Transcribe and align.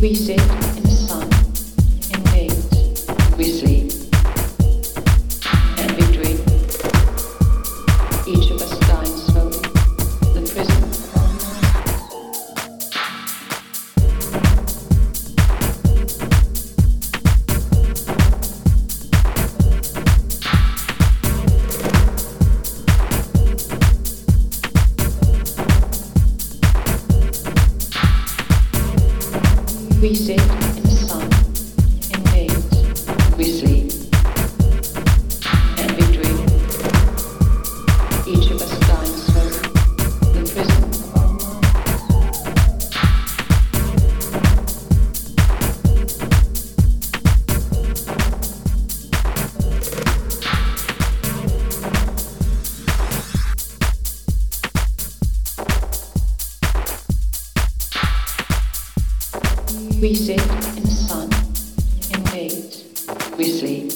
we 0.00 0.14
see. 0.14 0.67
we 30.00 30.12
did. 30.12 30.77
We 60.00 60.14
sit 60.14 60.40
in 60.40 60.82
the 60.82 60.90
sun, 60.90 61.30
and 62.14 62.28
wait. 62.30 62.86
We 63.36 63.44
sleep. 63.44 63.92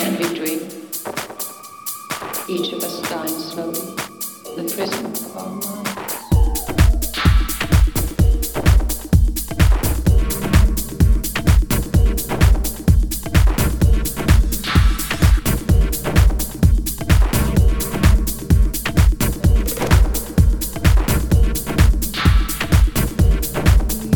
And 0.00 0.16
we 0.16 0.32
dream. 0.32 0.60
Each 2.48 2.72
of 2.72 2.84
us 2.84 3.08
dying 3.08 3.28
slowly. 3.28 3.80
The 4.56 4.72
prison 4.72 5.06
of 5.06 5.36
our 5.36 5.56
mind. 5.56 6.19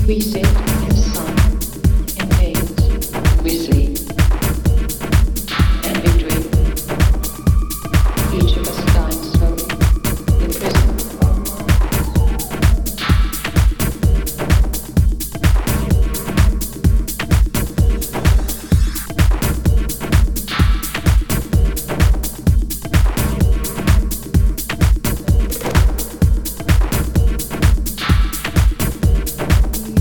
we 0.06 0.20
sit 0.20 0.83